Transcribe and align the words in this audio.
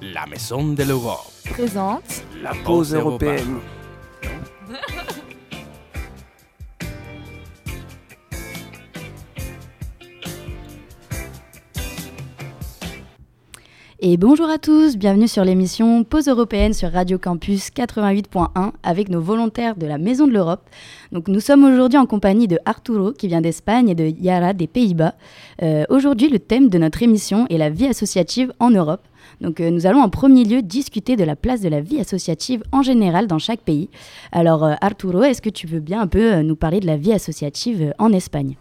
La 0.00 0.26
Maison 0.26 0.74
de 0.74 0.84
l'Europe 0.84 1.32
présente 1.50 2.22
la 2.40 2.52
Pause 2.64 2.94
européenne. 2.94 3.58
Et 13.98 14.16
bonjour 14.16 14.48
à 14.48 14.58
tous, 14.58 14.96
bienvenue 14.96 15.26
sur 15.26 15.44
l'émission 15.44 16.04
Pause 16.04 16.28
européenne 16.28 16.72
sur 16.74 16.92
Radio 16.92 17.18
Campus 17.18 17.70
88.1 17.70 18.70
avec 18.84 19.08
nos 19.08 19.20
volontaires 19.20 19.74
de 19.74 19.86
la 19.86 19.98
Maison 19.98 20.28
de 20.28 20.32
l'Europe. 20.32 20.62
Donc 21.10 21.26
nous 21.26 21.40
sommes 21.40 21.64
aujourd'hui 21.64 21.98
en 21.98 22.06
compagnie 22.06 22.46
de 22.46 22.60
Arturo 22.64 23.12
qui 23.12 23.26
vient 23.26 23.40
d'Espagne 23.40 23.88
et 23.88 23.96
de 23.96 24.04
Yara 24.04 24.52
des 24.52 24.68
Pays-Bas. 24.68 25.14
Euh, 25.64 25.84
aujourd'hui 25.88 26.28
le 26.28 26.38
thème 26.38 26.68
de 26.68 26.78
notre 26.78 27.02
émission 27.02 27.48
est 27.50 27.58
la 27.58 27.70
vie 27.70 27.86
associative 27.86 28.52
en 28.60 28.70
Europe. 28.70 29.02
Donc 29.40 29.60
euh, 29.60 29.70
nous 29.70 29.86
allons 29.86 30.00
en 30.00 30.08
premier 30.08 30.44
lieu 30.44 30.62
discuter 30.62 31.16
de 31.16 31.24
la 31.24 31.36
place 31.36 31.60
de 31.60 31.68
la 31.68 31.80
vie 31.80 32.00
associative 32.00 32.62
en 32.72 32.82
général 32.82 33.26
dans 33.26 33.38
chaque 33.38 33.60
pays. 33.60 33.88
Alors 34.32 34.64
euh, 34.64 34.74
Arturo, 34.80 35.22
est-ce 35.22 35.42
que 35.42 35.50
tu 35.50 35.66
veux 35.66 35.80
bien 35.80 36.00
un 36.00 36.06
peu 36.06 36.34
euh, 36.34 36.42
nous 36.42 36.56
parler 36.56 36.80
de 36.80 36.86
la 36.86 36.96
vie 36.96 37.12
associative 37.12 37.94
en 37.98 38.12
Espagne? 38.12 38.56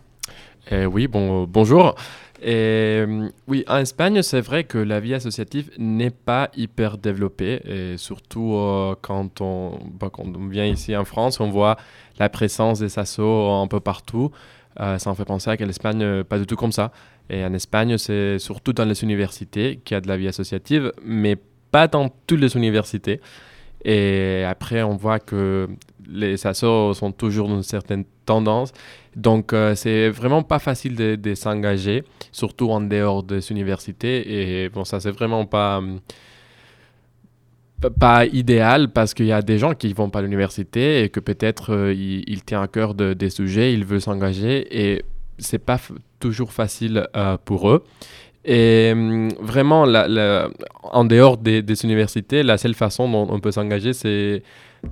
Eh 0.70 0.86
oui, 0.86 1.08
bon, 1.08 1.46
bonjour. 1.46 1.96
Oui, 2.44 3.64
en 3.68 3.78
Espagne, 3.78 4.22
c'est 4.22 4.42
vrai 4.42 4.64
que 4.66 4.78
la 4.78 5.00
vie 5.00 5.14
associative 5.14 5.72
n'est 5.78 6.12
pas 6.12 6.50
hyper 6.56 6.98
développée, 6.98 7.62
et 7.66 7.98
surtout 7.98 8.60
quand, 9.02 9.42
on, 9.42 9.80
bah, 10.00 10.10
quand 10.12 10.26
on 10.26 10.48
vient 10.48 10.66
ici 10.66 10.96
en 10.96 11.06
France, 11.06 11.40
on 11.40 11.50
voit 11.50 11.78
la 12.20 12.30
présence 12.30 12.80
des 12.80 13.00
assos 13.00 13.50
un 13.50 13.68
peu 13.68 13.80
partout. 13.80 14.30
Ça 14.78 15.10
en 15.10 15.16
fait 15.16 15.26
penser 15.26 15.50
à 15.50 15.58
que 15.58 15.64
l'Espagne, 15.64 16.24
pas 16.26 16.38
du 16.38 16.46
tout 16.46 16.58
comme 16.58 16.74
ça. 16.74 16.92
Et 17.30 17.44
en 17.44 17.54
Espagne, 17.54 17.98
c'est 17.98 18.40
surtout 18.40 18.74
dans 18.74 18.86
les 18.86 19.04
universités 19.04 19.80
qu'il 19.84 19.96
y 19.96 19.98
a 19.98 20.02
de 20.02 20.08
la 20.08 20.18
vie 20.18 20.28
associative, 20.28 20.92
mais 21.04 21.38
pas 21.72 21.88
dans 21.88 22.10
toutes 22.26 22.40
les 22.40 22.56
universités. 22.56 23.20
Et 23.84 24.44
après, 24.48 24.82
on 24.84 24.96
voit 24.96 25.20
que 25.20 25.68
les 26.10 26.46
assos 26.48 26.94
sont 26.94 27.12
toujours 27.12 27.48
d'une 27.48 27.64
certaine 27.64 28.06
tendance. 28.26 28.72
Donc, 29.16 29.54
euh, 29.54 29.76
c'est 29.76 30.10
vraiment 30.10 30.44
pas 30.44 30.60
facile 30.60 30.96
de, 30.96 31.36
s'engager, 31.36 32.04
surtout 32.32 32.70
en 32.70 32.82
dehors 32.82 33.24
des 33.24 33.52
universités. 33.52 34.64
Et 34.64 34.70
bon, 34.70 34.84
ça, 34.84 35.00
c'est 35.00 35.12
vraiment 35.12 35.46
pas, 35.46 35.82
p- 37.82 37.90
pas 38.00 38.26
idéal 38.26 38.90
parce 38.92 39.14
qu'il 39.14 39.26
y 39.28 39.32
a 39.32 39.42
des 39.42 39.58
gens 39.58 39.74
qui 39.74 39.94
vont 39.94 40.10
pas 40.10 40.20
à 40.20 40.22
l'université 40.22 41.04
et 41.04 41.10
que 41.10 41.20
peut-être 41.20 41.74
euh, 41.74 41.94
ils 41.94 42.44
tiennent 42.44 42.62
à 42.62 42.68
cœur 42.68 42.94
de- 42.94 43.14
des 43.14 43.30
sujets, 43.30 43.74
ils 43.74 43.86
veulent 43.86 44.02
s'engager 44.02 44.68
et 44.72 45.04
c'est 45.40 45.60
pas 45.60 45.80
toujours 46.20 46.52
facile 46.54 47.08
euh, 47.16 47.38
pour 47.44 47.70
eux. 47.70 47.84
Et 48.46 48.92
hum, 48.94 49.30
vraiment, 49.42 49.86
la- 49.86 50.50
en 50.84 51.04
dehors 51.06 51.38
des, 51.38 51.64
universités, 51.84 52.44
la 52.44 52.58
seule 52.58 52.74
façon 52.76 53.10
dont 53.10 53.28
on 53.30 53.40
peut 53.40 53.52
s'engager, 53.52 53.94
c'est 53.94 54.42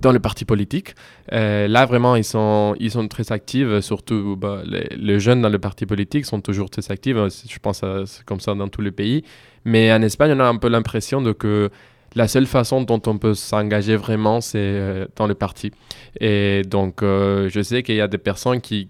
dans 0.02 0.12
le 0.12 0.20
parti 0.20 0.44
politique. 0.46 0.96
Euh, 1.32 1.68
là, 1.68 1.86
vraiment, 1.86 2.16
ils 2.16 2.24
sont, 2.24 2.76
ils 2.80 2.92
sont 2.92 3.08
très 3.08 3.32
actifs, 3.32 3.80
surtout 3.80 4.36
bah, 4.36 4.62
les, 4.66 4.88
les 4.98 5.20
jeunes 5.20 5.42
dans 5.42 5.50
le 5.50 5.60
parti 5.60 5.86
politique 5.86 6.26
sont 6.26 6.42
toujours 6.42 6.70
très 6.70 6.92
actifs. 6.92 7.16
Euh, 7.16 7.30
Je 7.48 7.60
pense 7.60 7.82
que 7.82 8.06
c'est 8.06 8.24
comme 8.26 8.40
ça 8.42 8.56
dans 8.56 8.68
tous 8.68 8.82
les 8.82 8.92
pays. 8.92 9.24
Mais 9.64 9.92
en 9.94 10.02
Espagne, 10.02 10.34
on 10.36 10.40
a 10.42 10.46
un 10.46 10.58
peu 10.58 10.68
l'impression 10.68 11.24
que 11.34 11.70
la 12.16 12.28
seule 12.28 12.46
façon 12.46 12.82
dont 12.82 13.02
on 13.08 13.18
peut 13.18 13.34
s'engager 13.34 13.96
vraiment, 13.96 14.42
c'est 14.42 14.58
euh, 14.60 15.06
dans 15.16 15.28
le 15.28 15.36
parti. 15.36 15.72
Et 16.20 16.62
donc, 16.68 17.04
euh, 17.04 17.50
je 17.50 17.62
sais 17.62 17.84
qu'il 17.84 17.96
y 17.96 18.02
a 18.02 18.08
des 18.08 18.18
personnes 18.18 18.62
qui, 18.62 18.88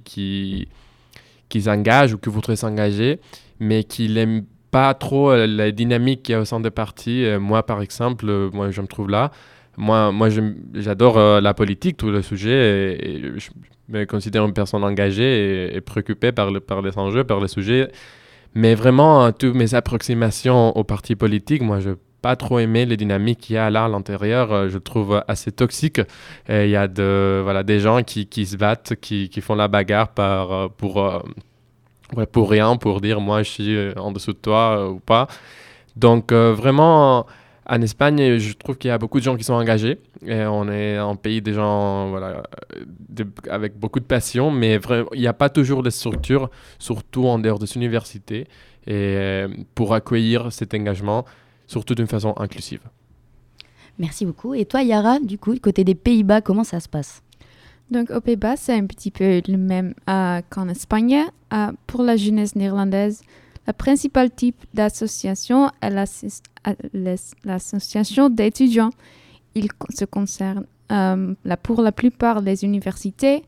qui 1.50 1.64
s'engagent 1.64 2.14
ou 2.14 2.18
qui 2.18 2.30
voudraient 2.30 2.56
s'engager, 2.56 3.20
mais 3.60 3.84
qui 3.84 4.10
n'aiment 4.10 4.46
pas 4.72 4.94
trop 4.94 5.32
euh, 5.32 5.48
la 5.48 5.72
dynamique 5.72 6.24
qu'il 6.24 6.34
y 6.34 6.36
a 6.36 6.42
au 6.42 6.46
sein 6.46 6.60
des 6.60 6.70
partis. 6.70 7.24
Euh, 7.24 7.40
moi, 7.40 7.66
par 7.66 7.82
exemple, 7.82 8.26
euh, 8.28 8.50
moi, 8.52 8.72
je 8.72 8.82
me 8.82 8.88
trouve 8.88 9.10
là. 9.10 9.32
Moi, 9.78 10.12
moi 10.12 10.30
j'adore 10.74 11.18
la 11.42 11.54
politique, 11.54 11.98
tous 11.98 12.10
les 12.10 12.22
sujets, 12.22 12.98
et, 12.98 13.22
je 13.38 13.50
me 13.90 14.06
considère 14.06 14.46
une 14.46 14.54
personne 14.54 14.86
engagée 14.86 15.76
et, 15.76 15.82
préoccupée 15.82 16.32
par, 16.32 16.50
le, 16.50 16.62
par 16.62 16.82
les 16.82 16.98
enjeux, 16.98 17.26
par 17.26 17.42
les 17.42 17.50
sujets. 17.50 17.90
Mais 18.54 18.74
vraiment, 18.74 19.34
toutes 19.34 19.54
mes 19.54 19.76
approximations 19.76 20.76
au 20.78 20.86
parti 20.86 21.16
politique, 21.16 21.62
moi, 21.62 21.82
je 21.82 21.90
pas 22.26 22.36
trop 22.36 22.58
aimé 22.58 22.88
les 22.88 22.98
dynamiques 22.98 23.42
qu'il 23.44 23.56
y 23.56 23.60
a 23.60 23.70
là 23.70 23.86
à 23.86 23.88
l'intérieur. 23.88 24.52
euh, 24.52 24.68
Je 24.68 24.80
trouve 24.80 25.24
assez 25.28 25.52
toxique. 25.52 26.02
Il 26.50 26.70
y 26.70 26.76
a 26.76 26.88
de, 26.88 27.42
voilà, 27.44 27.62
des 27.62 27.80
gens 27.80 28.02
qui, 28.02 28.26
qui 28.34 28.44
se 28.48 28.58
battent, 28.58 28.94
qui, 29.00 29.30
qui 29.30 29.42
font 29.42 29.54
la 29.64 29.68
bagarre 29.68 30.10
par, 30.22 30.52
euh, 30.52 30.68
pour, 30.80 30.94
euh, 31.06 31.20
pour 32.32 32.50
rien, 32.50 32.78
pour 32.78 33.00
dire 33.00 33.22
moi, 33.22 33.44
je 33.44 33.52
suis 33.52 33.76
euh, 33.76 33.94
en 34.08 34.12
dessous 34.12 34.34
de 34.34 34.42
toi 34.50 34.64
euh, 34.78 34.96
ou 34.96 35.00
pas. 35.00 35.28
Donc, 35.96 36.32
euh, 36.32 36.52
vraiment, 36.62 37.28
en 37.76 37.82
Espagne, 37.82 38.38
je 38.40 38.54
trouve 38.62 38.76
qu'il 38.80 38.90
y 38.90 38.92
a 38.92 38.98
beaucoup 38.98 39.20
de 39.20 39.24
gens 39.24 39.38
qui 39.38 39.44
sont 39.44 39.54
engagés. 39.64 40.00
Et 40.26 40.44
on 40.46 40.68
est 40.68 40.98
un 40.98 41.16
pays 41.16 41.42
des 41.44 41.54
gens 41.54 42.10
voilà, 42.10 42.42
avec 43.52 43.78
beaucoup 43.78 44.00
de 44.00 44.10
passion, 44.16 44.50
mais 44.50 44.80
il 45.14 45.20
n'y 45.20 45.28
a 45.28 45.34
pas 45.34 45.50
toujours 45.50 45.84
de 45.84 45.92
structures, 45.92 46.50
surtout 46.80 47.26
en 47.28 47.38
dehors 47.38 47.60
des 47.60 47.72
universités, 47.78 48.48
et, 48.88 48.94
euh, 48.94 49.48
pour 49.76 49.94
accueillir 49.94 50.52
cet 50.52 50.74
engagement, 50.74 51.24
surtout 51.68 51.96
d'une 51.96 52.08
façon 52.08 52.34
inclusive. 52.38 52.82
Merci 53.98 54.26
beaucoup. 54.26 54.54
Et 54.54 54.66
toi 54.66 54.84
Yara, 54.84 55.20
du 55.20 55.38
coup, 55.38 55.56
côté 55.60 55.84
des 55.84 55.96
Pays-Bas, 55.96 56.42
comment 56.42 56.64
ça 56.64 56.80
se 56.80 56.90
passe? 56.90 57.22
Donc 57.92 58.10
aux 58.10 58.20
Pays-Bas, 58.22 58.58
c'est 58.58 58.74
un 58.74 58.86
petit 58.88 59.12
peu 59.12 59.42
le 59.48 59.58
même 59.58 59.94
euh, 60.10 60.42
qu'en 60.50 60.68
Espagne. 60.68 61.24
Euh, 61.54 61.72
pour 61.88 62.02
la 62.04 62.18
jeunesse 62.18 62.56
néerlandaise, 62.56 63.22
le 63.68 63.74
principal 63.74 64.32
type 64.32 64.58
d'association 64.74 65.70
est 65.82 65.94
euh, 66.68 66.74
l'as- 66.94 67.34
l'association 67.46 68.30
d'étudiants. 68.30 68.90
Il 69.54 69.68
se 69.92 70.06
concerne 70.06 70.66
euh, 70.92 71.34
la- 71.46 71.58
pour 71.58 71.82
la 71.82 71.92
plupart 71.92 72.42
des 72.42 72.64
universités 72.66 73.44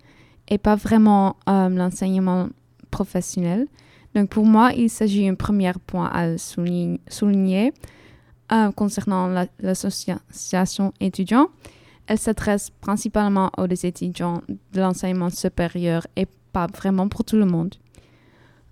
et 0.47 0.57
pas 0.57 0.75
vraiment 0.75 1.35
euh, 1.49 1.67
l'enseignement 1.69 2.47
professionnel. 2.89 3.67
Donc 4.15 4.29
pour 4.29 4.45
moi, 4.45 4.71
il 4.73 4.89
s'agit 4.89 5.27
d'un 5.27 5.35
premier 5.35 5.73
point 5.85 6.09
à 6.13 6.37
souligner, 6.37 7.01
souligner, 7.09 7.73
euh, 8.51 8.71
concernant 8.71 9.27
la- 9.27 9.47
l'association 9.59 10.93
étudiant. 10.99 11.47
Elle 12.07 12.17
s'adresse 12.19 12.69
principalement 12.69 13.51
aux 13.57 13.67
étudiants 13.67 14.41
de 14.73 14.79
l'enseignement 14.81 15.29
supérieur 15.29 16.07
et 16.15 16.25
pas 16.53 16.67
vraiment 16.67 17.09
pour 17.09 17.23
tout 17.25 17.35
le 17.35 17.45
monde. 17.45 17.75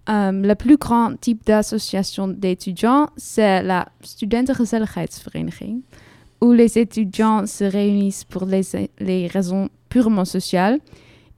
Euh, 0.07 0.31
le 0.31 0.55
plus 0.55 0.77
grand 0.77 1.19
type 1.19 1.45
d'association 1.45 2.27
d'étudiants, 2.27 3.09
c'est 3.17 3.63
la 3.63 3.89
Studentengezelligheidsvereniging, 4.01 5.81
où 6.41 6.51
les 6.53 6.77
étudiants 6.77 7.45
se 7.45 7.63
réunissent 7.63 8.23
pour 8.23 8.45
les, 8.45 8.61
les 8.99 9.27
raisons 9.27 9.69
purement 9.89 10.25
sociales. 10.25 10.79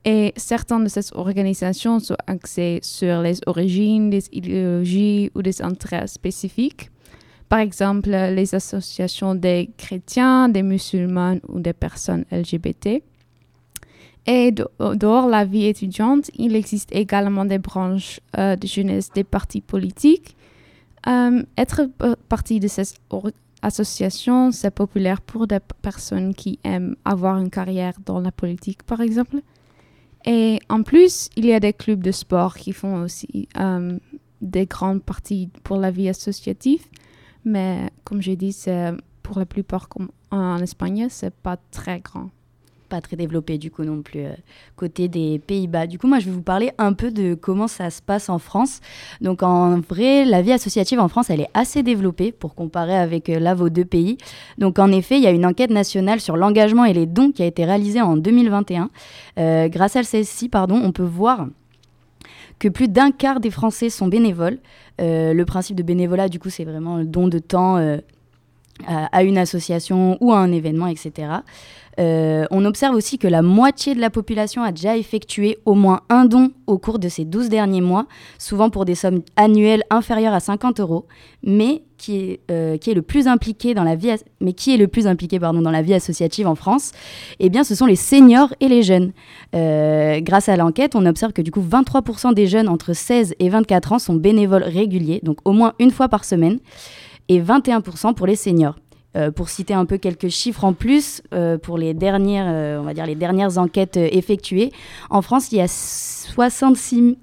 Et 0.06 0.34
certaines 0.36 0.84
de 0.84 0.90
ces 0.90 1.14
organisations 1.14 2.00
sont 2.00 2.18
axées 2.28 2.80
sur 2.82 3.22
les 3.22 3.40
origines, 3.46 4.10
des 4.10 4.24
idéologies 4.32 5.32
ou 5.34 5.42
des 5.42 5.62
intérêts 5.62 6.08
spécifiques. 6.08 6.92
Par 7.50 7.60
exemple, 7.60 8.10
les 8.10 8.56
associations 8.56 9.34
des 9.36 9.70
chrétiens, 9.78 10.50
des 10.50 10.64
musulmans 10.64 11.38
ou 11.48 11.60
des 11.60 11.74
personnes 11.74 12.26
LGBT. 12.32 13.02
Et 14.26 14.52
de- 14.52 14.68
dehors 14.96 15.28
la 15.28 15.46
vie 15.46 15.66
étudiante, 15.66 16.30
il 16.38 16.56
existe 16.56 16.94
également 16.94 17.46
des 17.46 17.60
branches 17.60 18.20
euh, 18.38 18.58
de 18.58 18.68
jeunesse 18.68 19.10
des 19.14 19.24
partis 19.24 19.62
politiques. 19.62 20.36
Euh, 21.08 21.42
être 21.58 21.90
partie 22.28 22.60
de 22.60 22.68
ces 22.68 22.96
associations, 23.62 24.52
c'est 24.52 24.72
populaire 24.72 25.22
pour 25.22 25.48
des 25.48 25.60
personnes 25.82 26.34
qui 26.36 26.60
aiment 26.66 26.98
avoir 27.06 27.38
une 27.38 27.50
carrière 27.50 27.94
dans 28.06 28.20
la 28.20 28.34
politique, 28.34 28.84
par 28.84 29.00
exemple. 29.00 29.38
Et 30.26 30.60
en 30.68 30.84
plus, 30.84 31.30
il 31.38 31.46
y 31.46 31.54
a 31.54 31.62
des 31.62 31.72
clubs 31.72 32.04
de 32.04 32.12
sport 32.12 32.56
qui 32.58 32.74
font 32.74 33.04
aussi 33.04 33.48
euh, 33.58 33.98
des 34.42 34.66
grandes 34.66 35.02
parties 35.02 35.50
pour 35.64 35.78
la 35.78 35.92
vie 35.92 36.10
associative. 36.10 36.84
Mais 37.48 37.90
comme 38.04 38.22
j'ai 38.22 38.36
dit, 38.36 38.52
c'est 38.52 38.92
pour 39.24 39.40
la 39.40 39.46
plupart, 39.46 39.88
en 40.32 40.58
Espagne, 40.58 41.08
c'est 41.10 41.34
pas 41.34 41.56
très 41.72 42.02
grand. 42.02 42.30
pas 42.90 43.00
très 43.02 43.16
développé 43.18 43.58
du 43.58 43.70
coup 43.70 43.84
non 43.84 44.02
plus 44.02 44.22
euh, 44.22 44.34
côté 44.76 45.08
des 45.08 45.40
Pays-Bas. 45.40 45.88
Du 45.88 45.98
coup, 45.98 46.08
moi, 46.08 46.20
je 46.20 46.26
vais 46.26 46.32
vous 46.32 46.42
parler 46.42 46.72
un 46.78 46.92
peu 46.92 47.10
de 47.10 47.36
comment 47.36 47.68
ça 47.68 47.90
se 47.90 48.02
passe 48.02 48.30
en 48.30 48.38
France. 48.38 48.82
Donc, 49.22 49.44
en 49.44 49.80
vrai, 49.80 50.26
la 50.26 50.42
vie 50.42 50.52
associative 50.52 51.00
en 51.00 51.08
France, 51.08 51.30
elle 51.30 51.42
est 51.42 51.50
assez 51.54 51.84
développée 51.84 52.34
pour 52.34 52.54
comparer 52.54 52.98
avec 52.98 53.30
euh, 53.30 53.40
là 53.40 53.54
vos 53.54 53.70
deux 53.70 53.86
pays. 53.86 54.18
Donc, 54.58 54.78
en 54.78 54.92
effet, 54.92 55.16
il 55.16 55.24
y 55.24 55.28
a 55.28 55.32
une 55.32 55.46
enquête 55.46 55.72
nationale 55.72 56.20
sur 56.20 56.36
l'engagement 56.36 56.84
et 56.84 56.94
les 56.94 57.06
dons 57.06 57.32
qui 57.32 57.44
a 57.44 57.46
été 57.46 57.64
réalisée 57.64 58.02
en 58.02 58.18
2021. 58.18 58.90
Euh, 59.38 59.70
grâce 59.70 59.96
à 59.96 60.04
celle-ci, 60.04 60.50
pardon, 60.50 60.82
on 60.84 60.92
peut 60.92 61.04
voir 61.04 61.48
que 62.60 62.68
plus 62.68 62.88
d'un 62.88 63.12
quart 63.12 63.40
des 63.40 63.52
Français 63.52 63.90
sont 63.90 64.08
bénévoles. 64.08 64.60
Euh, 65.00 65.34
le 65.34 65.46
principe 65.46 65.76
de 65.76 65.84
bénévolat, 65.84 66.30
du 66.30 66.40
coup, 66.40 66.50
c'est 66.50 66.66
vraiment 66.66 66.98
le 66.98 67.06
don 67.06 67.28
de 67.28 67.40
temps. 67.40 67.78
À 68.86 69.24
une 69.24 69.38
association 69.38 70.18
ou 70.22 70.32
à 70.34 70.38
un 70.38 70.52
événement, 70.52 70.88
etc. 70.88 71.40
Euh, 72.00 72.46
on 72.52 72.64
observe 72.66 72.96
aussi 72.96 73.18
que 73.18 73.28
la 73.28 73.42
moitié 73.42 73.96
de 73.96 74.00
la 74.00 74.10
population 74.10 74.62
a 74.62 74.72
déjà 74.72 74.98
effectué 74.98 75.58
au 75.66 75.74
moins 75.74 76.02
un 76.10 76.26
don 76.26 76.52
au 76.68 76.78
cours 76.78 77.00
de 77.00 77.10
ces 77.10 77.26
12 77.26 77.50
derniers 77.50 77.82
mois, 77.82 78.06
souvent 78.38 78.70
pour 78.70 78.86
des 78.86 78.94
sommes 78.94 79.22
annuelles 79.36 79.84
inférieures 79.90 80.34
à 80.34 80.40
50 80.40 80.80
euros, 80.80 81.08
mais 81.44 81.84
qui 81.98 82.18
est, 82.18 82.40
euh, 82.52 82.78
qui 82.78 82.92
est 82.92 82.94
le 82.94 83.02
plus 83.02 83.28
impliqué 83.28 83.74
dans 83.74 83.84
la 83.84 83.96
vie, 83.96 84.12
mais 84.42 84.54
qui 84.54 84.76
est 84.76 84.78
le 84.78 84.88
plus 84.88 85.08
impliqué 85.08 85.40
pardon, 85.40 85.62
dans 85.62 85.72
la 85.72 85.82
vie 85.82 85.96
associative 85.96 86.46
en 86.46 86.54
France 86.54 86.92
Eh 87.40 87.50
bien, 87.50 87.64
ce 87.64 87.74
sont 87.74 87.88
les 87.88 87.96
seniors 87.96 88.54
et 88.60 88.68
les 88.68 88.84
jeunes. 88.84 89.14
Euh, 89.56 90.20
grâce 90.22 90.50
à 90.50 90.58
l'enquête, 90.58 90.96
on 90.96 91.06
observe 91.08 91.34
que 91.34 91.42
du 91.42 91.50
coup, 91.50 91.64
23% 91.68 92.36
des 92.36 92.46
jeunes 92.46 92.68
entre 92.68 92.94
16 92.94 93.34
et 93.40 93.50
24 93.50 93.94
ans 93.94 94.00
sont 94.00 94.14
bénévoles 94.14 94.64
réguliers, 94.64 95.20
donc 95.24 95.40
au 95.46 95.52
moins 95.54 95.74
une 95.80 95.90
fois 95.90 96.10
par 96.10 96.26
semaine, 96.26 96.60
et 97.30 97.42
21% 97.42 98.14
pour 98.14 98.28
les 98.28 98.36
seniors. 98.36 98.76
Euh, 99.16 99.32
pour 99.32 99.50
citer 99.50 99.74
un 99.74 99.86
peu 99.86 99.98
quelques 99.98 100.28
chiffres 100.28 100.64
en 100.64 100.74
plus, 100.74 101.24
euh, 101.34 101.58
pour 101.58 101.78
les 101.78 101.94
dernières, 101.94 102.46
euh, 102.48 102.80
on 102.80 102.84
va 102.84 102.94
dire 102.94 103.06
les 103.06 103.16
dernières 103.16 103.58
enquêtes 103.58 103.98
effectuées, 103.98 104.72
en 105.10 105.22
France, 105.22 105.52
il 105.52 105.58
y 105.58 105.62
a 105.62 105.68
66 105.68 107.18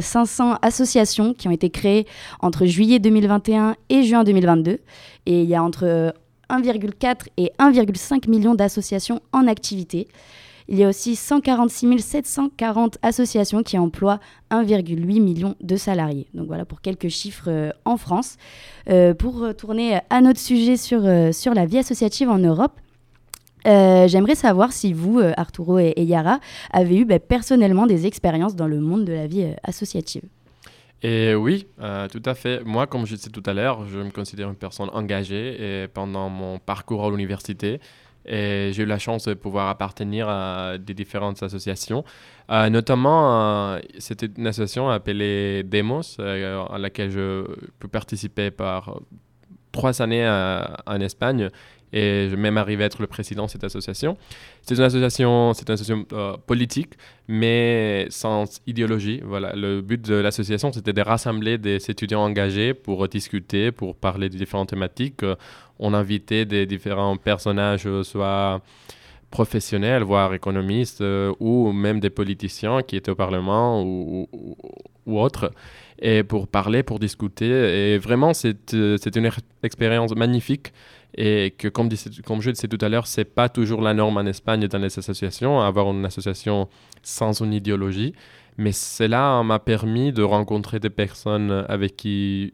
500 0.00 0.58
associations 0.62 1.34
qui 1.34 1.48
ont 1.48 1.50
été 1.50 1.70
créées 1.70 2.06
entre 2.40 2.66
juillet 2.66 3.00
2021 3.00 3.74
et 3.88 4.04
juin 4.04 4.22
2022. 4.22 4.78
Et 5.26 5.42
il 5.42 5.48
y 5.48 5.54
a 5.56 5.62
entre 5.62 6.14
1,4 6.50 7.26
et 7.36 7.50
1,5 7.58 8.28
million 8.28 8.54
d'associations 8.54 9.20
en 9.32 9.46
activité. 9.48 10.08
Il 10.72 10.78
y 10.78 10.84
a 10.84 10.88
aussi 10.88 11.16
146 11.16 11.98
740 11.98 12.98
associations 13.02 13.64
qui 13.64 13.76
emploient 13.76 14.20
1,8 14.52 15.20
million 15.20 15.56
de 15.60 15.74
salariés. 15.74 16.28
Donc 16.32 16.46
voilà 16.46 16.64
pour 16.64 16.80
quelques 16.80 17.08
chiffres 17.08 17.48
euh, 17.48 17.70
en 17.84 17.96
France. 17.96 18.36
Euh, 18.88 19.12
pour 19.12 19.40
retourner 19.40 19.98
à 20.10 20.20
notre 20.20 20.38
sujet 20.38 20.76
sur, 20.76 21.04
euh, 21.04 21.32
sur 21.32 21.54
la 21.54 21.66
vie 21.66 21.78
associative 21.78 22.30
en 22.30 22.38
Europe, 22.38 22.72
J'aimerais 23.62 24.36
savoir 24.36 24.72
si 24.72 24.94
vous, 24.94 25.20
Arturo 25.36 25.78
et, 25.78 25.92
Yara, 25.98 26.40
avez 26.72 26.96
eu 26.96 27.04
ben, 27.04 27.20
personnellement 27.20 27.86
des 27.86 28.06
expériences 28.06 28.56
dans 28.56 28.66
le 28.66 28.80
monde 28.80 29.04
de 29.04 29.12
la 29.12 29.26
vie 29.26 29.46
associative. 29.62 30.22
Et 31.02 31.34
oui, 31.34 31.66
tout 32.10 32.22
à 32.24 32.34
fait. 32.34 32.64
Moi, 32.64 32.86
comme 32.86 33.04
je 33.04 33.16
disais 33.16 33.28
tout 33.28 33.42
à 33.44 33.52
l'heure, 33.52 33.86
je 33.86 33.98
me 33.98 34.10
considère 34.10 34.48
une 34.48 34.56
personne 34.56 34.88
engagée 34.94 35.82
et 35.82 35.88
pendant 35.88 36.30
mon 36.30 36.58
parcours 36.58 37.04
à 37.04 37.10
l'université, 37.10 37.80
et 38.26 38.70
j'ai 38.72 38.82
eu 38.82 38.86
la 38.86 38.98
chance 38.98 39.26
de 39.26 39.34
pouvoir 39.34 39.68
appartenir 39.68 40.28
à 40.28 40.78
des 40.78 40.94
différentes 40.94 41.42
associations. 41.42 42.04
Euh, 42.50 42.68
notamment, 42.68 43.74
euh, 43.74 43.80
c'était 43.98 44.26
une 44.36 44.46
association 44.46 44.90
appelée 44.90 45.62
Demos, 45.62 46.16
euh, 46.18 46.64
à 46.64 46.78
laquelle 46.78 47.10
je 47.10 47.44
peux 47.78 47.88
participer 47.88 48.50
par 48.50 49.00
trois 49.72 50.02
années 50.02 50.28
en 50.86 51.00
Espagne 51.00 51.50
et 51.92 52.28
je 52.30 52.36
même 52.36 52.56
arrivé 52.56 52.84
à 52.84 52.86
être 52.86 53.00
le 53.00 53.08
président 53.08 53.46
de 53.46 53.50
cette 53.50 53.64
association. 53.64 54.16
C'est 54.62 54.76
une 54.76 54.82
association, 54.82 55.52
c'est 55.54 55.68
une 55.68 55.74
association 55.74 56.06
politique, 56.46 56.94
mais 57.26 58.06
sans 58.10 58.60
idéologie. 58.68 59.20
Voilà, 59.24 59.56
le 59.56 59.80
but 59.80 60.00
de 60.00 60.14
l'association, 60.14 60.72
c'était 60.72 60.92
de 60.92 61.02
rassembler 61.02 61.58
des 61.58 61.90
étudiants 61.90 62.22
engagés 62.22 62.74
pour 62.74 63.08
discuter, 63.08 63.72
pour 63.72 63.96
parler 63.96 64.28
de 64.28 64.36
différentes 64.36 64.68
thématiques 64.68 65.24
on 65.80 65.94
invitait 65.94 66.44
des 66.44 66.66
différents 66.66 67.16
personnages, 67.16 67.86
euh, 67.86 68.04
soit 68.04 68.60
professionnels, 69.30 70.02
voire 70.02 70.34
économistes, 70.34 71.00
euh, 71.00 71.32
ou 71.40 71.72
même 71.72 72.00
des 72.00 72.10
politiciens 72.10 72.82
qui 72.82 72.96
étaient 72.96 73.10
au 73.10 73.14
Parlement 73.14 73.82
ou, 73.82 74.28
autres, 75.06 75.50
et 76.00 76.22
pour 76.22 76.48
parler, 76.48 76.82
pour 76.82 76.98
discuter. 76.98 77.94
Et 77.94 77.98
vraiment, 77.98 78.32
c'est 78.34 78.74
euh, 78.74 78.96
une 79.14 79.30
expérience 79.62 80.14
magnifique. 80.14 80.72
Et 81.16 81.52
que, 81.58 81.66
comme, 81.66 81.88
comme 82.24 82.40
je 82.40 82.50
disais 82.52 82.68
tout 82.68 82.78
à 82.80 82.88
l'heure, 82.88 83.08
c'est 83.08 83.24
pas 83.24 83.48
toujours 83.48 83.82
la 83.82 83.94
norme 83.94 84.16
en 84.16 84.26
Espagne 84.26 84.68
dans 84.68 84.78
les 84.78 84.96
associations, 84.96 85.60
avoir 85.60 85.90
une 85.90 86.04
association 86.04 86.68
sans 87.02 87.42
une 87.42 87.52
idéologie. 87.52 88.14
Mais 88.58 88.72
cela 88.72 89.42
m'a 89.42 89.58
permis 89.58 90.12
de 90.12 90.22
rencontrer 90.22 90.78
des 90.78 90.90
personnes 90.90 91.64
avec 91.68 91.96
qui 91.96 92.52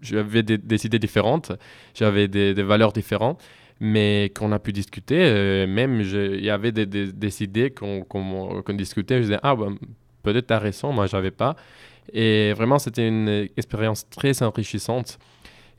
j'avais 0.00 0.42
des, 0.42 0.86
idées 0.86 0.98
différentes, 0.98 1.52
j'avais 1.94 2.28
des, 2.28 2.52
valeurs 2.62 2.92
différentes, 2.92 3.42
mais 3.80 4.32
qu'on 4.36 4.52
a 4.52 4.58
pu 4.58 4.72
discuter, 4.72 5.18
euh, 5.20 5.66
même 5.66 6.00
il 6.00 6.44
y 6.44 6.50
avait 6.50 6.72
des, 6.72 7.42
idées 7.42 7.70
qu'on 7.70 8.62
discutait, 8.70 9.16
je 9.18 9.22
disais, 9.22 9.40
ah, 9.42 9.56
ben, 9.56 9.76
peut-être 10.22 10.46
tu 10.46 10.54
as 10.54 10.58
raison, 10.58 10.92
moi, 10.92 11.06
j'avais 11.06 11.30
pas. 11.30 11.56
Et 12.12 12.52
vraiment, 12.52 12.78
c'était 12.78 13.06
une 13.06 13.48
expérience 13.56 14.08
très 14.08 14.42
enrichissante. 14.42 15.18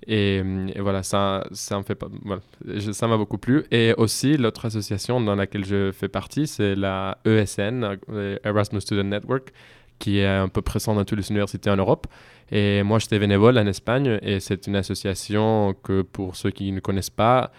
Et, 0.08 0.44
voilà, 0.78 1.04
ça, 1.04 1.44
m'a 1.72 3.18
beaucoup 3.18 3.38
plu. 3.38 3.64
Et 3.72 3.94
aussi, 3.98 4.38
l'autre 4.38 4.66
association 4.66 5.22
dans 5.22 5.36
laquelle 5.36 5.66
je 5.66 5.92
fais 5.92 6.10
partie, 6.10 6.48
c'est 6.48 6.76
la 6.76 7.18
ESN, 7.26 7.98
euh, 8.10 8.38
Erasmus 8.44 8.82
Student 8.82 9.06
Network, 9.06 9.52
qui 9.98 10.20
est 10.20 10.28
un 10.28 10.50
peu 10.50 10.62
présente 10.62 10.98
dans 10.98 11.06
toutes 11.06 11.20
les 11.20 11.30
universités 11.30 11.70
en 11.70 11.78
Europe. 11.78 12.08
Et 12.52 12.84
moi, 12.84 13.00
j'étais 13.00 13.18
bénévole 13.18 13.58
en 13.58 13.66
Espagne 13.66 14.20
et 14.22 14.40
c'est 14.40 14.68
une 14.68 14.76
association 14.76 15.76
que, 15.84 16.04
pour 16.04 16.36
ceux 16.36 16.52
qui 16.52 16.72
ne 16.72 16.80
connaissent 16.80 17.10
pas, 17.10 17.52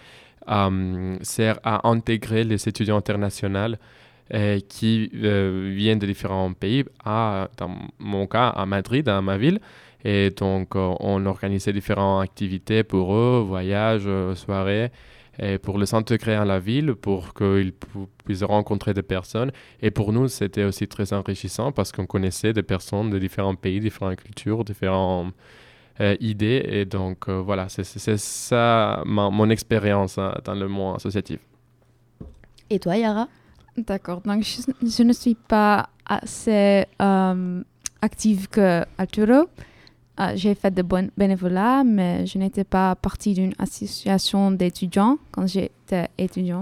sert 1.21 1.59
à 1.63 1.87
intégrer 1.87 2.43
les 2.43 2.67
étudiants 2.67 2.97
internationaux 2.97 3.75
euh, 4.33 4.59
qui 4.67 5.09
euh, 5.15 5.71
viennent 5.73 5.99
de 5.99 6.05
différents 6.05 6.51
pays, 6.51 6.83
à, 7.05 7.49
dans 7.57 7.71
mon 7.99 8.27
cas, 8.27 8.49
à 8.49 8.65
Madrid, 8.65 9.05
dans 9.05 9.21
ma 9.21 9.37
ville. 9.37 9.59
Et 10.03 10.31
donc, 10.31 10.75
on 10.75 11.25
organisait 11.25 11.73
différentes 11.73 12.23
activités 12.23 12.83
pour 12.83 13.15
eux, 13.15 13.43
voyages, 13.47 14.07
soirées 14.35 14.91
pour 15.61 15.77
les 15.77 15.93
intégrer 15.93 16.33
à 16.35 16.45
la 16.45 16.59
ville, 16.59 16.95
pour 16.95 17.33
qu'ils 17.33 17.73
puissent 18.25 18.43
rencontrer 18.43 18.93
des 18.93 19.03
personnes. 19.03 19.51
Et 19.81 19.91
pour 19.91 20.11
nous, 20.11 20.27
c'était 20.27 20.63
aussi 20.63 20.87
très 20.87 21.13
enrichissant 21.13 21.71
parce 21.71 21.91
qu'on 21.91 22.05
connaissait 22.07 22.53
des 22.53 22.63
personnes 22.63 23.09
de 23.09 23.19
différents 23.19 23.55
pays, 23.55 23.79
différentes 23.79 24.21
cultures, 24.21 24.63
différentes 24.63 25.33
euh, 25.99 26.15
idées. 26.19 26.63
Et 26.67 26.85
donc, 26.85 27.27
euh, 27.27 27.41
voilà, 27.41 27.69
c'est 27.69 27.83
ça 28.17 29.01
mon 29.05 29.49
expérience 29.49 30.17
hein, 30.17 30.35
dans 30.43 30.53
le 30.53 30.67
monde 30.67 30.97
associatif. 30.97 31.39
Et 32.69 32.79
toi, 32.79 32.97
Yara? 32.97 33.27
D'accord. 33.77 34.21
Donc, 34.21 34.43
je, 34.43 35.03
ne 35.03 35.13
suis 35.13 35.35
pas 35.35 35.89
assez 36.05 36.85
euh, 37.01 37.63
active 38.01 38.47
que 38.49 38.83
Arturo. 38.97 39.47
J'ai 40.33 40.55
fait 40.55 40.71
de 40.71 40.81
bon 40.81 41.11
bénévolat, 41.15 41.83
mais 41.83 42.25
je 42.25 42.39
n'étais 42.39 42.63
pas 42.63 42.95
partie 42.95 43.35
d'une 43.35 43.53
association 43.59 44.49
d'étudiants 44.49 45.19
quand 45.31 45.45
j'étais 45.45 46.07
étudiant. 46.17 46.61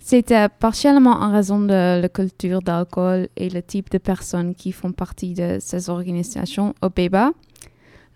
C'était 0.00 0.48
partiellement 0.48 1.16
en 1.20 1.32
raison 1.32 1.60
de 1.60 2.00
la 2.00 2.08
culture 2.08 2.62
d'alcool 2.62 3.28
et 3.36 3.50
le 3.50 3.60
type 3.60 3.90
de 3.90 3.98
personnes 3.98 4.54
qui 4.54 4.70
font 4.70 4.92
partie 4.92 5.34
de 5.34 5.58
ces 5.60 5.90
organisations 5.90 6.74
au 6.80 6.90
Pays-Bas. 6.90 7.30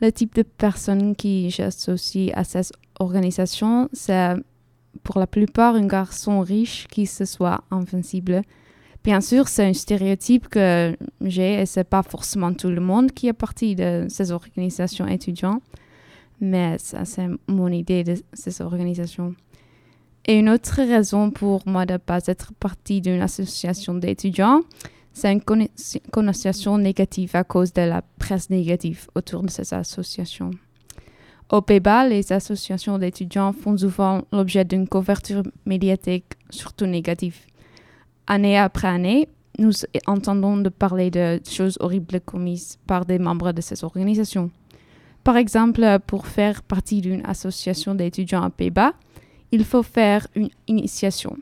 Le 0.00 0.10
type 0.10 0.34
de 0.34 0.42
personnes 0.42 1.14
qui 1.14 1.50
j'associe 1.50 2.30
à 2.34 2.44
ces 2.44 2.70
organisations, 2.98 3.88
c'est 3.92 4.34
pour 5.02 5.18
la 5.18 5.26
plupart 5.26 5.74
un 5.74 5.86
garçon 5.86 6.40
riche 6.40 6.86
qui 6.88 7.06
se 7.06 7.24
soit 7.24 7.62
invincible 7.70 8.42
Bien 9.02 9.22
sûr, 9.22 9.48
c'est 9.48 9.64
un 9.64 9.72
stéréotype 9.72 10.48
que 10.48 10.94
j'ai 11.22 11.62
et 11.62 11.66
c'est 11.66 11.84
pas 11.84 12.02
forcément 12.02 12.52
tout 12.52 12.68
le 12.68 12.82
monde 12.82 13.12
qui 13.12 13.28
est 13.28 13.32
parti 13.32 13.74
de 13.74 14.06
ces 14.10 14.30
organisations 14.30 15.06
étudiantes, 15.06 15.62
mais 16.40 16.76
ça, 16.76 17.06
c'est 17.06 17.28
mon 17.48 17.68
idée 17.68 18.04
de 18.04 18.16
ces 18.34 18.60
organisations. 18.60 19.34
Et 20.26 20.38
une 20.38 20.50
autre 20.50 20.76
raison 20.76 21.30
pour 21.30 21.62
moi 21.66 21.86
de 21.86 21.94
ne 21.94 21.98
pas 21.98 22.20
être 22.26 22.52
partie 22.52 23.00
d'une 23.00 23.22
association 23.22 23.94
d'étudiants, 23.94 24.60
c'est 25.12 25.32
une 25.32 25.42
connotation 26.10 26.78
négative 26.78 27.34
à 27.34 27.44
cause 27.44 27.72
de 27.72 27.82
la 27.82 28.02
presse 28.18 28.50
négative 28.50 29.08
autour 29.14 29.42
de 29.42 29.50
ces 29.50 29.74
associations. 29.74 30.50
Au 31.50 31.60
Pays-Bas, 31.60 32.06
les 32.06 32.32
associations 32.32 32.98
d'étudiants 32.98 33.52
font 33.52 33.76
souvent 33.76 34.22
l'objet 34.32 34.64
d'une 34.64 34.86
couverture 34.86 35.42
médiatique 35.66 36.34
surtout 36.50 36.86
négative 36.86 37.36
année 38.30 38.56
après 38.56 38.88
année, 38.88 39.28
nous 39.58 39.72
entendons 40.06 40.56
de 40.56 40.68
parler 40.68 41.10
de 41.10 41.40
choses 41.48 41.76
horribles 41.80 42.20
commises 42.20 42.78
par 42.86 43.04
des 43.04 43.18
membres 43.18 43.52
de 43.52 43.60
ces 43.60 43.82
organisations. 43.84 44.50
Par 45.24 45.36
exemple, 45.36 45.98
pour 46.06 46.26
faire 46.26 46.62
partie 46.62 47.00
d'une 47.00 47.26
association 47.26 47.94
d'étudiants 47.94 48.42
à 48.42 48.50
Pays-Bas, 48.50 48.92
il 49.50 49.64
faut 49.64 49.82
faire 49.82 50.28
une 50.36 50.48
initiation. 50.68 51.36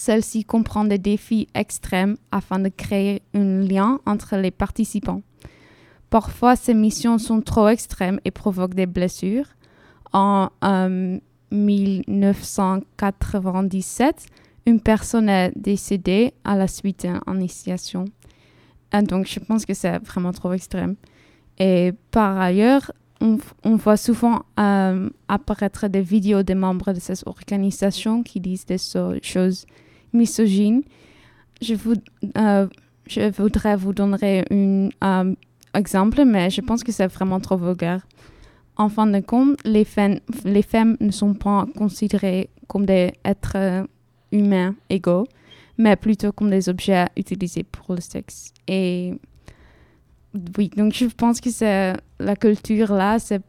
Celle-ci 0.00 0.44
comprend 0.44 0.84
des 0.84 0.98
défis 0.98 1.48
extrêmes 1.56 2.18
afin 2.30 2.60
de 2.60 2.68
créer 2.68 3.20
un 3.34 3.62
lien 3.62 3.98
entre 4.06 4.36
les 4.36 4.52
participants. 4.52 5.22
Parfois, 6.08 6.54
ces 6.54 6.72
missions 6.72 7.18
sont 7.18 7.40
trop 7.40 7.66
extrêmes 7.66 8.20
et 8.24 8.30
provoquent 8.30 8.74
des 8.74 8.86
blessures. 8.86 9.46
En 10.12 10.50
1997, 11.50 14.06
euh, 14.06 14.10
une 14.66 14.80
personne 14.80 15.28
est 15.28 15.50
décédée 15.56 16.32
à 16.44 16.54
la 16.54 16.68
suite 16.68 17.04
d'une 17.04 17.18
initiation. 17.34 18.04
donc, 18.92 19.26
je 19.26 19.40
pense 19.40 19.66
que 19.66 19.74
c'est 19.74 19.98
vraiment 19.98 20.30
trop 20.30 20.52
extrême. 20.52 20.94
Et 21.58 21.92
par 22.12 22.38
ailleurs, 22.38 22.92
on, 23.20 23.40
voit 23.74 23.96
souvent 23.96 24.44
euh, 24.60 25.10
apparaître 25.26 25.88
des 25.88 26.02
vidéos 26.02 26.44
des 26.44 26.54
membres 26.54 26.92
de 26.92 27.00
ces 27.00 27.26
organisations 27.26 28.22
qui 28.22 28.38
disent 28.38 28.64
des 28.64 28.78
choses 28.78 29.66
vous, 31.74 31.94
euh, 32.36 32.66
je 33.06 33.30
voudrais 33.30 33.76
vous 33.76 33.92
donner 33.92 34.44
un 35.00 35.34
exemple, 35.74 36.24
mais 36.24 36.50
je 36.50 36.60
pense 36.60 36.82
que 36.82 36.92
c'est 36.92 37.06
vraiment 37.06 37.40
trop 37.40 37.56
vulgaire. 37.56 38.06
En 38.76 38.88
fin 38.88 39.06
de 39.06 39.20
compte, 39.20 39.58
les, 39.64 39.84
femmes, 39.84 40.20
les 40.44 40.62
femmes 40.62 40.96
ne 41.00 41.10
sont 41.10 41.34
pas 41.34 41.66
considérées 41.76 42.48
comme 42.68 42.86
des 42.86 43.12
êtres 43.24 43.86
humains 44.30 44.74
égaux, 44.88 45.26
mais 45.78 45.96
plutôt 45.96 46.32
comme 46.32 46.50
des 46.50 46.68
objets 46.68 47.06
utilisés 47.16 47.64
pour 47.64 47.94
le 47.94 48.00
sexe. 48.00 48.52
Et 48.68 49.14
oui, 50.56 50.70
donc 50.76 50.92
je 50.94 51.06
pense 51.06 51.40
que 51.40 51.50
c'est 51.50 51.94
la 52.20 52.36
culture 52.36 52.92
là, 52.92 53.18
c'est 53.18 53.42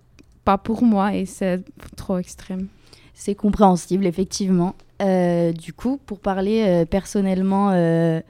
pas 0.43 0.57
pour 0.57 0.83
moi 0.83 1.13
et 1.13 1.25
c'est 1.25 1.63
trop 1.95 2.17
extrême. 2.17 2.67
C'est 3.13 3.35
compréhensible, 3.35 4.05
effectivement. 4.05 4.75
Euh, 5.01 5.51
du 5.53 5.73
coup, 5.73 5.99
pour 6.05 6.19
parler 6.19 6.63
euh, 6.65 6.85
personnellement 6.85 7.71
euh, 7.71 8.21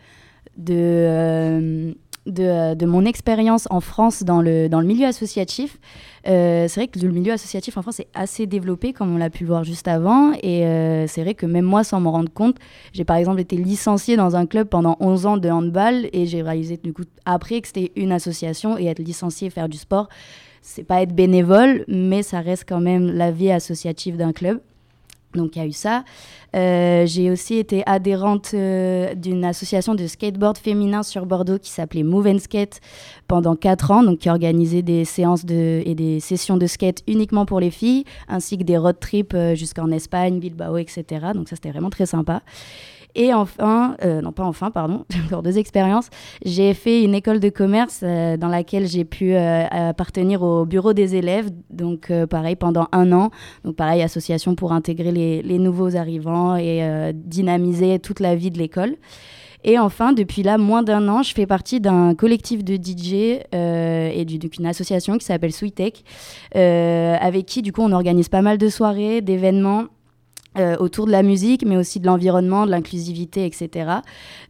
de 0.58 1.96
de, 2.26 2.86
mon 2.86 3.06
expérience 3.06 3.68
en 3.72 3.82
France 3.82 4.22
dans 4.22 4.40
le, 4.40 4.70
dans 4.70 4.82
le 4.82 4.86
milieu 4.86 5.08
associatif, 5.08 5.80
c'est 6.26 6.76
vrai 6.76 6.88
que 6.88 7.00
le 7.00 7.10
milieu 7.12 7.34
associatif 7.34 7.76
en 7.76 7.82
France 7.82 8.02
est 8.02 8.10
assez 8.14 8.46
développé, 8.46 8.94
comme 8.94 9.16
on 9.16 9.18
l'a 9.18 9.32
pu 9.32 9.46
voir 9.46 9.64
juste 9.64 9.88
avant. 9.88 10.34
Et 10.44 10.60
c'est 11.08 11.24
vrai 11.24 11.34
que 11.34 11.48
même 11.48 11.66
moi, 11.66 11.84
sans 11.84 12.00
m'en 12.00 12.12
rendre 12.12 12.32
compte, 12.32 12.58
j'ai 12.94 13.04
par 13.04 13.16
exemple 13.16 13.40
été 13.40 13.56
licenciée 13.56 14.16
dans 14.16 14.36
un 14.36 14.46
club 14.46 14.68
pendant 14.68 14.96
11 15.00 15.26
ans 15.26 15.38
de 15.38 15.50
handball 15.50 16.08
et 16.14 16.28
j'ai 16.28 16.44
réalisé 16.44 16.78
du 16.78 16.94
coup 16.94 17.06
après 17.26 17.62
que 17.62 17.68
c'était 17.68 17.92
une 17.96 18.12
association 18.12 18.78
et 18.78 18.86
être 18.86 19.00
licenciée, 19.00 19.50
faire 19.50 19.70
du 19.70 19.78
sport, 19.78 20.08
c'est 20.62 20.84
pas 20.84 21.02
être 21.02 21.16
bénévole, 21.16 21.84
mais 21.88 22.22
ça 22.22 22.42
reste 22.42 22.66
quand 22.68 22.82
même 22.82 23.12
la 23.12 23.32
vie 23.32 23.50
associative 23.50 24.18
d'un 24.18 24.34
club. 24.34 24.60
Donc 25.36 25.56
il 25.56 25.60
y 25.60 25.62
a 25.62 25.68
eu 25.68 25.72
ça. 25.72 26.04
Euh, 26.56 27.06
j'ai 27.06 27.30
aussi 27.30 27.56
été 27.56 27.84
adhérente 27.86 28.52
euh, 28.56 29.14
d'une 29.14 29.46
association 29.46 29.94
de 29.94 30.08
skateboard 30.08 30.58
féminin 30.58 31.04
sur 31.04 31.28
Bordeaux 31.28 31.60
qui 31.60 31.70
s'appelait 31.70 32.02
Move 32.02 32.28
and 32.28 32.40
Skate 32.40 32.82
pendant 33.28 33.56
4 33.56 33.92
ans, 33.92 34.04
donc 34.04 34.20
qui 34.20 34.30
organisait 34.30 34.82
des 34.82 35.06
séances 35.06 35.44
et 35.48 35.94
des 35.94 36.20
sessions 36.20 36.58
de 36.58 36.66
skate 36.66 37.04
uniquement 37.08 37.46
pour 37.46 37.60
les 37.60 37.70
filles, 37.70 38.06
ainsi 38.28 38.58
que 38.58 38.64
des 38.64 38.78
road 38.78 39.00
trips 39.00 39.34
euh, 39.36 39.54
jusqu'en 39.54 39.92
Espagne, 39.92 40.40
Bilbao, 40.40 40.78
etc. 40.78 41.04
Donc 41.36 41.48
ça 41.48 41.56
c'était 41.56 41.70
vraiment 41.70 41.92
très 41.92 42.08
sympa. 42.08 42.42
Et 43.16 43.34
enfin, 43.34 43.96
euh, 44.04 44.22
non 44.22 44.32
pas 44.32 44.44
enfin, 44.44 44.72
pardon, 44.72 45.06
j'ai 45.10 45.22
encore 45.22 45.44
deux 45.44 45.58
expériences. 45.58 46.10
J'ai 46.46 46.74
fait 46.74 47.04
une 47.04 47.16
école 47.16 47.40
de 47.40 47.50
commerce 47.50 48.02
euh, 48.04 48.38
dans 48.38 48.48
laquelle 48.48 48.88
j'ai 48.88 49.06
pu 49.06 49.34
euh, 49.34 49.66
appartenir 49.70 50.44
au 50.44 50.66
bureau 50.66 50.94
des 50.94 51.16
élèves, 51.16 51.50
donc 51.70 52.12
pareil 52.30 52.56
pendant 52.56 52.88
un 52.92 53.12
an. 53.12 53.32
Donc 53.64 53.76
pareil, 53.76 54.02
association 54.02 54.56
pour 54.56 54.74
intégrer 54.74 55.12
les, 55.12 55.60
nouveaux 55.60 55.96
arrivants 55.96 56.56
et 56.56 57.12
dynamiser 57.14 58.00
toute 58.00 58.20
la 58.20 58.36
vie 58.36 58.50
de 58.50 58.58
l'école. 58.58 58.96
Et 59.66 59.78
enfin, 59.78 60.14
depuis 60.14 60.42
là, 60.42 60.58
moins 60.58 60.84
d'un 60.84 61.10
an, 61.10 61.22
je 61.22 61.34
fais 61.34 61.46
partie 61.46 61.82
d'un 61.82 62.16
collectif 62.16 62.64
de 62.64 62.76
DJ 62.76 63.42
et 63.52 64.26
d'une 64.26 64.66
association 64.66 65.18
qui 65.18 65.26
s'appelle 65.26 65.52
Sweetech, 65.52 66.04
avec 66.56 67.46
qui, 67.46 67.62
du 67.62 67.74
coup, 67.74 67.82
on 67.82 67.92
organise 67.92 68.30
pas 68.30 68.42
mal 68.42 68.58
de 68.58 68.70
soirées, 68.70 69.22
d'événements 69.22 69.86
euh, 70.58 70.76
autour 70.78 71.06
de 71.06 71.12
la 71.12 71.22
musique, 71.22 71.64
mais 71.64 71.78
aussi 71.78 72.00
de 72.00 72.08
l'environnement, 72.08 72.66
de 72.66 72.72
l'inclusivité, 72.72 73.46
etc. 73.46 74.00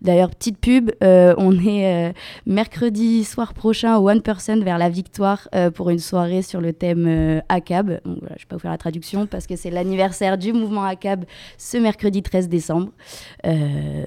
D'ailleurs, 0.02 0.30
petite 0.30 0.58
pub, 0.58 0.92
euh, 1.04 1.36
on 1.38 1.54
est 1.60 2.10
euh, 2.10 2.14
mercredi 2.46 3.26
soir 3.26 3.54
prochain 3.54 3.98
au 3.98 4.10
One 4.10 4.22
Person 4.22 4.62
vers 4.64 4.78
la 4.78 4.88
Victoire 4.88 5.50
pour 5.76 5.90
une 5.90 6.00
soirée 6.00 6.42
sur 6.42 6.62
le 6.62 6.72
thème 6.72 7.42
ACAB. 7.50 8.00
je 8.06 8.10
ne 8.10 8.16
vais 8.16 8.46
pas 8.48 8.56
vous 8.56 8.60
faire 8.60 8.72
la 8.72 8.78
traduction 8.78 9.26
parce 9.26 9.46
que 9.46 9.58
c'est 9.58 9.70
l'anniversaire 9.70 10.38
du 10.38 10.54
mouvement 10.54 10.84
ACAB 10.84 11.26
ce 11.58 11.78
mercredi 11.78 12.24
13 12.24 12.48
décembre. 12.48 12.92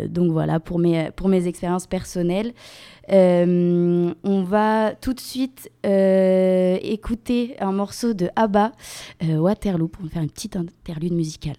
donc 0.09 0.33
voilà 0.33 0.61
pour 0.61 0.79
mes, 0.79 1.11
pour 1.15 1.29
mes 1.29 1.47
expériences 1.47 1.87
personnelles. 1.87 2.53
on 3.11 4.43
va 4.43 4.95
tout 4.95 5.13
de 5.13 5.21
suite 5.21 5.71
écouter 5.85 7.57
un 7.61 7.73
morceau 7.73 8.15
de 8.15 8.31
ABBA, 8.35 8.73
Waterloo, 9.23 9.89
pour 9.89 10.05
me 10.05 10.09
faire 10.09 10.23
une 10.23 10.31
petite 10.31 10.57
interlude 10.57 11.13
musicale. 11.13 11.57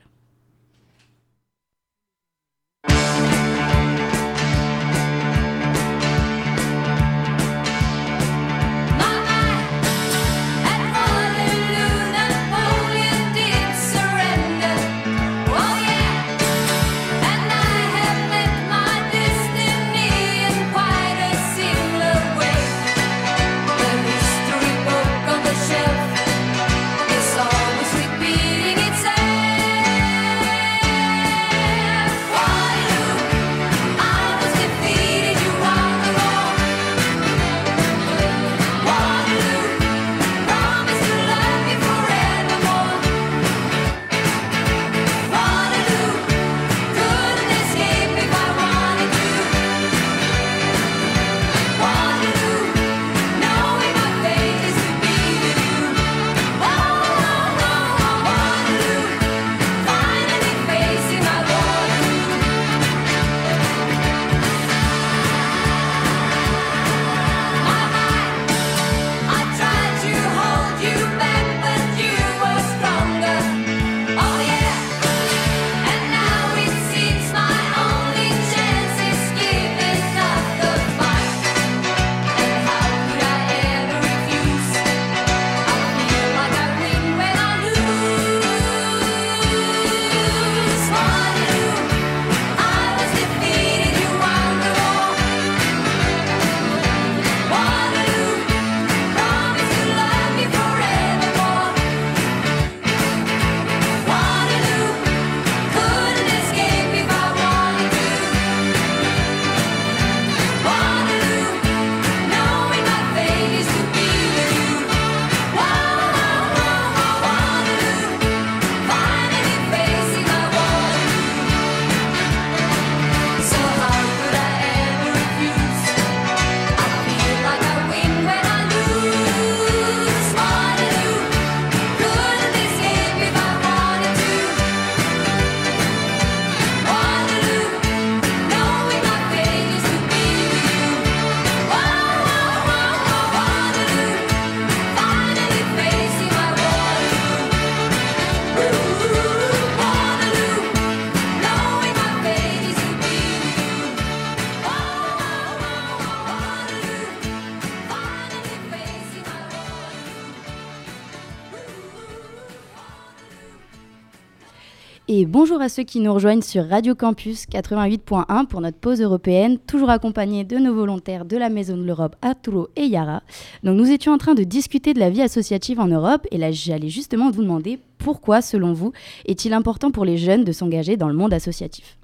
Et 165.15 165.27
bonjour 165.27 165.61
à 165.61 165.69
ceux 165.69 165.83
qui 165.83 165.99
nous 165.99 166.11
rejoignent 166.11 166.41
sur 166.41 166.67
Radio 166.67 166.95
Campus 166.95 167.45
88.1 167.45 168.47
pour 168.47 168.61
notre 168.61 168.79
pause 168.79 168.99
européenne, 168.99 169.59
toujours 169.59 169.91
accompagnés 169.91 170.43
de 170.43 170.57
nos 170.57 170.73
volontaires 170.73 171.23
de 171.23 171.37
la 171.37 171.49
Maison 171.49 171.77
de 171.77 171.83
l'Europe, 171.83 172.15
Arturo 172.23 172.69
et 172.75 172.87
Yara. 172.87 173.21
Nous 173.61 173.91
étions 173.91 174.11
en 174.11 174.17
train 174.17 174.33
de 174.33 174.43
discuter 174.43 174.95
de 174.95 174.99
la 174.99 175.11
vie 175.11 175.21
associative 175.21 175.79
en 175.79 175.85
Europe 175.85 176.25
et 176.31 176.39
là 176.39 176.51
j'allais 176.51 176.89
justement 176.89 177.29
vous 177.29 177.43
demander 177.43 177.77
pourquoi, 177.99 178.41
selon 178.41 178.73
vous, 178.73 178.91
est-il 179.25 179.53
important 179.53 179.91
pour 179.91 180.03
les 180.03 180.17
jeunes 180.17 180.45
de 180.45 180.51
s'engager 180.51 180.97
dans 180.97 181.09
le 181.09 181.13
monde 181.13 181.31
associatif? 181.31 181.95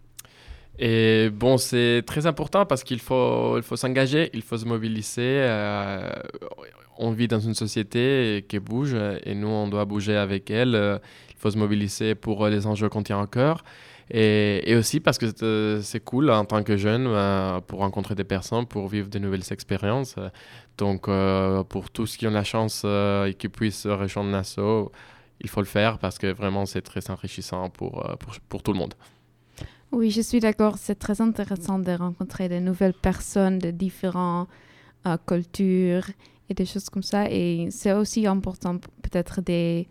Et 0.81 1.29
bon, 1.29 1.57
c'est 1.57 2.03
très 2.05 2.25
important 2.25 2.65
parce 2.65 2.85
qu'il 2.85 3.01
faut, 3.01 3.57
il 3.57 3.63
faut 3.63 3.75
s'engager, 3.75 4.29
il 4.33 4.41
faut 4.41 4.57
se 4.57 4.63
mobiliser. 4.65 5.41
Euh, 5.41 6.09
on 6.97 7.11
vit 7.11 7.27
dans 7.27 7.41
une 7.41 7.53
société 7.53 8.45
qui 8.47 8.59
bouge 8.59 8.95
et 9.25 9.35
nous, 9.35 9.49
on 9.49 9.67
doit 9.67 9.83
bouger 9.83 10.15
avec 10.15 10.49
elle. 10.49 10.99
Il 11.31 11.37
faut 11.37 11.51
se 11.51 11.57
mobiliser 11.57 12.15
pour 12.15 12.47
les 12.47 12.65
enjeux 12.65 12.87
qu'on 12.87 13.03
tient 13.03 13.17
en 13.17 13.27
cœur. 13.27 13.63
Et, 14.11 14.73
aussi 14.75 15.01
parce 15.01 15.17
que 15.17 15.81
c'est 15.83 16.03
cool 16.03 16.31
en 16.31 16.45
tant 16.45 16.63
que 16.63 16.77
jeune 16.77 17.07
euh, 17.07 17.59
pour 17.59 17.79
rencontrer 17.79 18.15
des 18.15 18.23
personnes, 18.23 18.65
pour 18.65 18.87
vivre 18.87 19.09
de 19.09 19.19
nouvelles 19.19 19.51
expériences. 19.51 20.15
Donc, 20.77 21.09
euh, 21.09 21.63
pour 21.65 21.89
tous 21.91 22.15
qui 22.15 22.25
ont 22.25 22.31
la 22.31 22.45
chance 22.45 22.85
et 22.85 23.33
qui 23.37 23.49
puissent 23.49 23.85
rejoindre 23.85 24.29
Nassau, 24.29 24.93
il 25.41 25.49
faut 25.49 25.59
le 25.59 25.67
faire 25.67 25.99
parce 25.99 26.17
que 26.17 26.27
vraiment, 26.27 26.65
c'est 26.65 26.81
très 26.81 27.11
enrichissant 27.11 27.69
pour, 27.69 28.01
pour, 28.19 28.33
pour 28.47 28.63
tout 28.63 28.71
le 28.71 28.79
monde. 28.79 28.93
Oui, 29.91 30.11
je 30.11 30.21
suis 30.21 30.39
d'accord. 30.39 30.77
C'est 30.77 30.95
très 30.99 31.19
intéressant 31.21 31.79
de 31.79 31.91
rencontrer 31.91 32.47
de 32.47 32.59
nouvelles 32.59 32.93
personnes 32.93 33.57
de 33.59 33.71
différentes 33.71 34.47
euh, 35.07 35.17
cultures 35.25 36.05
et 36.49 36.53
des 36.53 36.65
choses 36.65 36.89
comme 36.89 37.03
ça. 37.03 37.29
Et 37.29 37.69
c'est 37.71 37.93
aussi 37.93 38.27
important 38.27 38.77
peut-être 38.77 39.41
des 39.41 39.87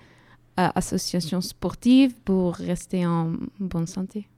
euh, 0.59 0.69
associations 0.75 1.41
sportives 1.41 2.15
pour 2.25 2.55
rester 2.55 3.07
en 3.07 3.33
bonne 3.59 3.87
santé. 3.89 4.29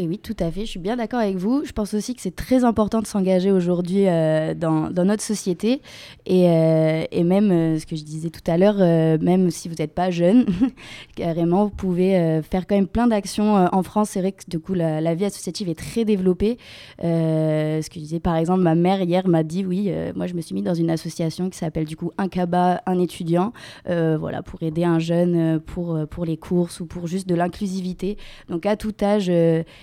Et 0.00 0.06
oui, 0.06 0.18
tout 0.18 0.36
à 0.38 0.48
fait, 0.52 0.60
je 0.60 0.70
suis 0.70 0.78
bien 0.78 0.94
d'accord 0.94 1.18
avec 1.18 1.34
vous. 1.34 1.64
Je 1.64 1.72
pense 1.72 1.92
aussi 1.92 2.14
que 2.14 2.20
c'est 2.20 2.36
très 2.36 2.62
important 2.62 3.00
de 3.00 3.06
s'engager 3.08 3.50
aujourd'hui 3.50 4.04
euh, 4.06 4.54
dans, 4.54 4.92
notre 4.92 5.24
société. 5.24 5.82
Et, 6.24 6.48
euh, 6.48 7.24
même, 7.24 7.50
euh, 7.50 7.78
ce 7.80 7.84
que 7.84 7.96
je 7.96 8.04
disais 8.04 8.30
tout 8.30 8.48
à 8.48 8.58
l'heure, 8.58 8.76
même 9.20 9.50
si 9.50 9.68
vous 9.68 9.74
n'êtes 9.76 9.94
pas 9.94 10.10
jeune, 10.12 10.46
carrément, 11.16 11.64
vous 11.64 11.74
pouvez 11.74 12.40
faire 12.48 12.68
quand 12.68 12.76
même 12.76 12.86
plein 12.86 13.08
d'actions. 13.08 13.54
en 13.72 13.82
France, 13.82 14.10
c'est 14.10 14.20
vrai 14.20 14.30
que 14.30 14.44
du 14.46 14.60
coup, 14.60 14.72
la, 14.72 15.14
vie 15.16 15.24
associative 15.24 15.68
est 15.68 15.78
très 15.78 16.04
développée. 16.04 16.58
ce 17.00 17.88
que 17.88 17.94
je 17.94 18.00
disais, 18.00 18.20
par 18.20 18.36
exemple, 18.36 18.60
ma 18.60 18.76
mère 18.76 19.02
hier 19.02 19.26
m'a 19.26 19.42
dit, 19.42 19.66
oui, 19.66 19.90
moi 20.14 20.28
je 20.28 20.34
me 20.34 20.40
suis 20.40 20.54
mis 20.54 20.62
dans 20.62 20.74
une 20.74 20.90
association 20.90 21.50
qui 21.50 21.58
s'appelle 21.58 21.86
du 21.86 21.96
coup 21.96 22.12
Un 22.18 22.28
Kaba, 22.28 22.82
un 22.86 23.00
étudiant, 23.00 23.52
voilà, 23.86 24.42
pour 24.44 24.62
aider 24.62 24.84
un 24.84 25.00
jeune 25.00 25.58
pour, 25.58 25.98
pour 26.08 26.24
les 26.24 26.36
courses 26.36 26.78
ou 26.78 26.86
pour 26.86 27.08
juste 27.08 27.28
de 27.28 27.34
l'inclusivité. 27.34 28.16
Donc 28.48 28.64
à 28.64 28.76
tout 28.76 28.94
âge, 29.02 29.30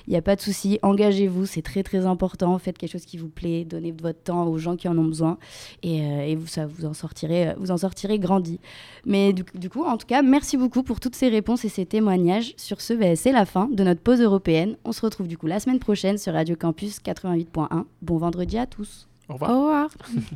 il 0.08 0.12
n'y 0.12 0.18
a 0.18 0.22
pas 0.22 0.36
de 0.36 0.42
souci, 0.42 0.80
engagez-vous, 0.82 1.46
c'est 1.46 1.62
très 1.62 1.84
très 1.84 2.06
important. 2.06 2.58
Faites 2.58 2.78
quelque 2.78 2.92
chose 2.92 3.06
qui 3.06 3.18
vous 3.18 3.30
plaît, 3.30 3.66
donnez 3.66 3.92
votre 3.92 4.22
temps 4.22 4.48
aux 4.48 4.58
gens 4.58 4.76
qui 4.76 4.88
en 4.88 4.98
ont 4.98 5.06
besoin 5.06 5.38
et, 5.84 6.02
euh, 6.02 6.36
vous, 6.38 6.48
ça, 6.48 6.66
vous, 6.66 6.86
en 6.86 6.94
sortirez, 6.94 7.50
euh, 7.50 7.54
vous 7.58 7.72
en 7.72 7.78
sortirez 7.78 8.20
grandi. 8.20 8.60
Mais 9.06 9.34
du, 9.34 9.70
coup, 9.70 9.84
en 9.84 9.98
tout 9.98 10.08
cas, 10.08 10.22
merci 10.22 10.58
beaucoup 10.58 10.84
pour 10.84 11.00
toutes 11.00 11.16
ces 11.16 11.30
réponses 11.30 11.66
et 11.66 11.70
ces 11.70 11.86
témoignages. 11.86 12.54
Sur 12.58 12.82
ce, 12.82 12.94
ben, 12.94 13.16
c'est 13.16 13.32
la 13.32 13.46
fin 13.46 13.68
de 13.72 13.84
notre 13.84 14.02
pause 14.02 14.22
européenne. 14.22 14.78
On 14.84 14.92
se 14.92 15.02
retrouve 15.02 15.28
du 15.28 15.38
coup 15.38 15.48
la 15.48 15.60
semaine 15.60 15.80
prochaine 15.80 16.18
sur 16.18 16.34
Radio 16.34 16.56
Campus 16.56 17.00
88.1. 17.00 17.86
Bon 18.02 18.18
vendredi 18.18 18.58
à 18.58 18.66
tous. 18.66 19.08
Au 19.30 19.34
revoir. 19.34 19.52
Au 19.52 19.54
revoir. 19.56 19.90